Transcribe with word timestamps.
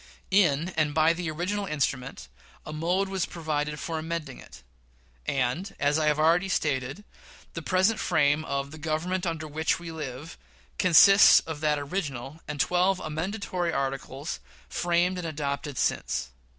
In 0.31 0.69
and 0.69 0.95
by 0.95 1.13
the 1.13 1.29
original 1.29 1.67
instrument, 1.67 2.27
a 2.65 2.73
mode 2.73 3.07
was 3.07 3.27
provided 3.27 3.79
for 3.79 3.99
amending 3.99 4.39
it; 4.39 4.63
and, 5.27 5.75
as 5.79 5.99
I 5.99 6.07
have 6.07 6.17
already 6.17 6.49
stated, 6.49 7.03
the 7.53 7.61
present 7.61 7.99
frame 7.99 8.43
of 8.45 8.71
"the 8.71 8.79
Government 8.79 9.27
under 9.27 9.47
which 9.47 9.77
we 9.77 9.91
live" 9.91 10.39
consists 10.79 11.41
of 11.41 11.61
that 11.61 11.77
original, 11.77 12.41
and 12.47 12.59
twelve 12.59 12.99
amendatory 12.99 13.71
articles 13.71 14.39
framed 14.69 15.19
and 15.19 15.27
adopted 15.27 15.77
since. 15.77 16.31